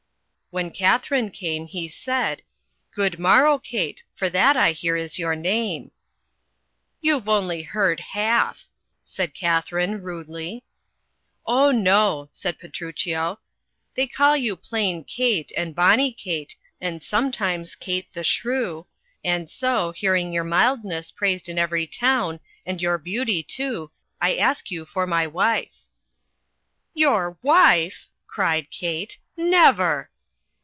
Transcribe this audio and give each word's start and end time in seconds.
When 0.53 0.69
Katharine 0.71 1.31
came, 1.31 1.65
he 1.65 1.87
said, 1.87 2.41
"Good 2.93 3.17
morrow, 3.17 3.57
Kate— 3.57 4.03
hr 4.19 4.25
that, 4.27 4.57
I 4.57 4.73
hear, 4.73 4.97
is 4.97 5.15
vour 5.15 5.33
name.'* 5.33 5.91
^You've 7.01 7.29
only 7.29 7.61
heard 7.61 8.01
half," 8.01 8.65
said 9.01 9.33
Katharine, 9.33 10.01
rudely. 10.01 10.65
^Oh, 11.47 11.73
no," 11.73 12.27
said 12.33 12.59
Petruchio, 12.59 13.39
"they 13.95 14.07
call 14.07 14.35
you 14.35 14.57
plain 14.57 15.05
Kate, 15.05 15.53
and 15.55 15.73
bonny 15.73 16.11
Kate, 16.11 16.57
and 16.81 17.01
sometimes 17.01 17.75
Kate 17.75 18.11
the 18.11 18.25
shrew, 18.25 18.85
and 19.23 19.49
so, 19.49 19.93
hearing 19.93 20.33
your 20.33 20.43
mild 20.43 20.83
ness 20.83 21.11
praised 21.11 21.47
in 21.47 21.57
every 21.57 21.87
town, 21.87 22.41
and 22.65 22.81
your 22.81 22.97
beauty 22.97 23.41
too, 23.41 23.89
I 24.19 24.35
ask 24.35 24.69
you 24.69 24.83
for 24.85 25.07
my 25.07 25.25
wife." 25.25 25.85
"Your 26.93 27.37
wife!" 27.41 28.09
cried 28.27 28.69
Kate. 28.69 29.17
"Never!" 29.37 30.09